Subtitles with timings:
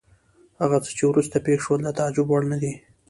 [0.61, 2.73] هغه څه چې وروسته پېښ شول د تعجب وړ نه دي.